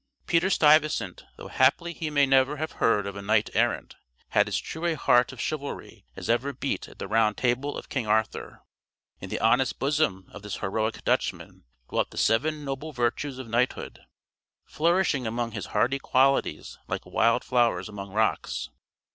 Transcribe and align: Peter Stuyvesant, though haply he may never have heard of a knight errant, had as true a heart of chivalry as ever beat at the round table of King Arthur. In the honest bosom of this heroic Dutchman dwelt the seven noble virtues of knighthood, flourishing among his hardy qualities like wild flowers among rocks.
Peter 0.25 0.49
Stuyvesant, 0.49 1.25
though 1.37 1.47
haply 1.47 1.93
he 1.93 2.09
may 2.09 2.25
never 2.25 2.57
have 2.57 2.71
heard 2.81 3.05
of 3.05 3.15
a 3.15 3.21
knight 3.21 3.51
errant, 3.53 3.97
had 4.29 4.47
as 4.47 4.57
true 4.57 4.83
a 4.85 4.95
heart 4.95 5.31
of 5.31 5.39
chivalry 5.39 6.07
as 6.15 6.27
ever 6.27 6.53
beat 6.53 6.87
at 6.87 6.97
the 6.97 7.07
round 7.07 7.37
table 7.37 7.77
of 7.77 7.87
King 7.87 8.07
Arthur. 8.07 8.63
In 9.19 9.29
the 9.29 9.39
honest 9.39 9.77
bosom 9.77 10.25
of 10.33 10.41
this 10.41 10.57
heroic 10.57 11.03
Dutchman 11.05 11.65
dwelt 11.87 12.09
the 12.09 12.17
seven 12.17 12.65
noble 12.65 12.91
virtues 12.91 13.37
of 13.37 13.47
knighthood, 13.47 13.99
flourishing 14.65 15.27
among 15.27 15.51
his 15.51 15.67
hardy 15.67 15.99
qualities 15.99 16.79
like 16.87 17.05
wild 17.05 17.43
flowers 17.43 17.87
among 17.87 18.11
rocks. 18.11 18.71